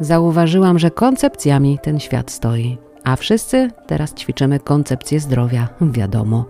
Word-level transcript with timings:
zauważyłam, 0.00 0.78
że 0.78 0.90
koncepcjami 0.90 1.78
ten 1.82 2.00
świat 2.00 2.30
stoi. 2.30 2.78
A 3.04 3.16
wszyscy 3.16 3.70
teraz 3.86 4.14
ćwiczymy 4.14 4.60
koncepcję 4.60 5.20
zdrowia, 5.20 5.68
wiadomo. 5.80 6.44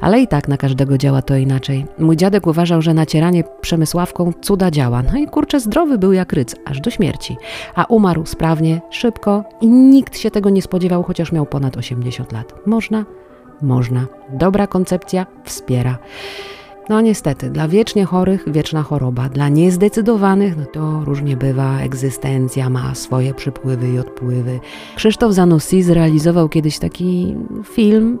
Ale 0.00 0.20
i 0.20 0.28
tak 0.28 0.48
na 0.48 0.56
każdego 0.56 0.98
działa 0.98 1.22
to 1.22 1.36
inaczej. 1.36 1.86
Mój 1.98 2.16
dziadek 2.16 2.46
uważał, 2.46 2.82
że 2.82 2.94
nacieranie 2.94 3.44
przemysławką 3.60 4.32
cuda 4.42 4.70
działa. 4.70 5.02
No 5.02 5.18
i 5.18 5.26
kurczę, 5.26 5.60
zdrowy 5.60 5.98
był 5.98 6.12
jak 6.12 6.32
ryc, 6.32 6.56
aż 6.64 6.80
do 6.80 6.90
śmierci. 6.90 7.36
A 7.74 7.84
umarł 7.84 8.26
sprawnie, 8.26 8.80
szybko 8.90 9.44
i 9.60 9.66
nikt 9.66 10.18
się 10.18 10.30
tego 10.30 10.50
nie 10.50 10.62
spodziewał, 10.62 11.02
chociaż 11.02 11.32
miał 11.32 11.46
ponad 11.46 11.76
80 11.76 12.32
lat. 12.32 12.54
Można? 12.66 13.04
Można. 13.62 14.06
Dobra 14.28 14.66
koncepcja 14.66 15.26
wspiera. 15.44 15.98
No 16.90 17.00
niestety, 17.00 17.50
dla 17.50 17.68
wiecznie 17.68 18.04
chorych 18.04 18.52
wieczna 18.52 18.82
choroba, 18.82 19.28
dla 19.28 19.48
niezdecydowanych 19.48 20.56
no 20.56 20.64
to 20.72 21.04
różnie 21.04 21.36
bywa, 21.36 21.80
egzystencja 21.80 22.70
ma 22.70 22.94
swoje 22.94 23.34
przypływy 23.34 23.88
i 23.88 23.98
odpływy. 23.98 24.60
Krzysztof 24.96 25.32
Zanussi 25.32 25.82
zrealizował 25.82 26.48
kiedyś 26.48 26.78
taki 26.78 27.36
film, 27.64 28.18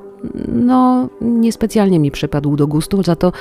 no 0.48 1.08
niespecjalnie 1.20 1.98
mi 1.98 2.10
przypadł 2.10 2.56
do 2.56 2.66
gustu, 2.66 3.02
za 3.02 3.16
to 3.16 3.32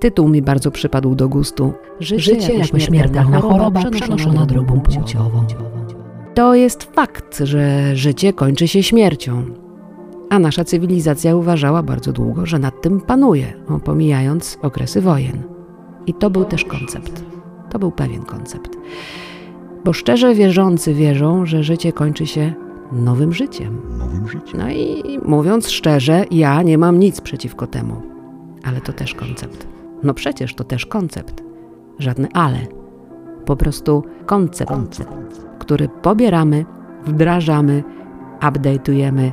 tytuł 0.00 0.28
mi 0.28 0.42
bardzo 0.42 0.70
przypadł 0.70 1.14
do 1.14 1.28
gustu. 1.28 1.72
Życie, 2.00 2.22
Życie 2.22 2.54
jako 2.54 2.78
śmiertelna 2.78 3.40
choroba 3.40 3.90
przenoszona 3.90 4.46
drogą 4.46 4.80
płciową. 4.80 5.44
To 6.34 6.54
jest 6.54 6.82
fakt, 6.82 7.38
że 7.38 7.96
życie 7.96 8.32
kończy 8.32 8.68
się 8.68 8.82
śmiercią. 8.82 9.65
A 10.30 10.38
nasza 10.38 10.64
cywilizacja 10.64 11.36
uważała 11.36 11.82
bardzo 11.82 12.12
długo, 12.12 12.46
że 12.46 12.58
nad 12.58 12.82
tym 12.82 13.00
panuje, 13.00 13.52
pomijając 13.84 14.58
okresy 14.62 15.00
wojen. 15.00 15.42
I 16.06 16.14
to 16.14 16.30
był 16.30 16.44
też 16.44 16.64
koncept. 16.64 17.24
To 17.70 17.78
był 17.78 17.90
pewien 17.90 18.22
koncept. 18.22 18.70
Bo 19.84 19.92
szczerze 19.92 20.34
wierzący 20.34 20.94
wierzą, 20.94 21.46
że 21.46 21.62
życie 21.64 21.92
kończy 21.92 22.26
się 22.26 22.54
nowym 22.92 23.32
życiem. 23.32 23.80
Nowym 23.98 24.28
życiem. 24.28 24.60
No 24.60 24.70
i 24.70 25.18
mówiąc 25.24 25.70
szczerze, 25.70 26.24
ja 26.30 26.62
nie 26.62 26.78
mam 26.78 26.98
nic 26.98 27.20
przeciwko 27.20 27.66
temu. 27.66 28.02
Ale 28.64 28.80
to 28.80 28.92
też 28.92 29.14
koncept. 29.14 29.66
No 30.02 30.14
przecież 30.14 30.54
to 30.54 30.64
też 30.64 30.86
koncept. 30.86 31.42
Żadne 31.98 32.28
ale. 32.32 32.58
Po 33.44 33.56
prostu 33.56 34.04
koncept, 34.26 34.70
koncept. 34.70 35.10
który 35.58 35.88
pobieramy, 35.88 36.64
wdrażamy, 37.04 37.84
update'ujemy 38.40 39.32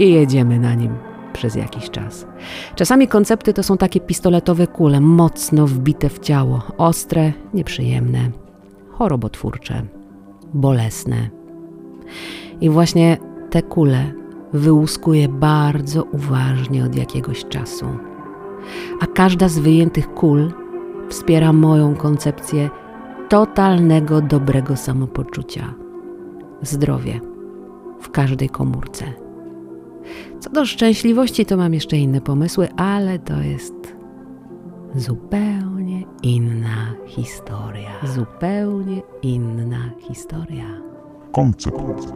i 0.00 0.12
jedziemy 0.12 0.58
na 0.58 0.74
nim 0.74 0.94
przez 1.32 1.54
jakiś 1.54 1.90
czas. 1.90 2.26
Czasami 2.74 3.08
koncepty 3.08 3.52
to 3.52 3.62
są 3.62 3.76
takie 3.76 4.00
pistoletowe 4.00 4.66
kule, 4.66 5.00
mocno 5.00 5.66
wbite 5.66 6.08
w 6.08 6.18
ciało, 6.18 6.62
ostre, 6.78 7.32
nieprzyjemne, 7.54 8.30
chorobotwórcze, 8.88 9.82
bolesne. 10.54 11.30
I 12.60 12.70
właśnie 12.70 13.16
te 13.50 13.62
kule 13.62 14.12
wyłuskuję 14.52 15.28
bardzo 15.28 16.02
uważnie 16.02 16.84
od 16.84 16.96
jakiegoś 16.96 17.44
czasu. 17.44 17.86
A 19.00 19.06
każda 19.06 19.48
z 19.48 19.58
wyjętych 19.58 20.14
kul 20.14 20.52
wspiera 21.08 21.52
moją 21.52 21.94
koncepcję 21.96 22.70
totalnego 23.28 24.20
dobrego 24.20 24.76
samopoczucia. 24.76 25.74
Zdrowie 26.62 27.20
w 28.00 28.10
każdej 28.10 28.48
komórce. 28.48 29.29
Co 30.40 30.50
do 30.50 30.66
szczęśliwości, 30.66 31.46
to 31.46 31.56
mam 31.56 31.74
jeszcze 31.74 31.96
inne 31.96 32.20
pomysły, 32.20 32.68
ale 32.76 33.18
to 33.18 33.40
jest 33.40 33.74
zupełnie 34.94 36.04
inna 36.22 36.94
historia. 37.06 37.90
Zupełnie 38.04 39.02
inna 39.22 39.90
historia. 40.08 40.66
Koncept. 41.32 42.12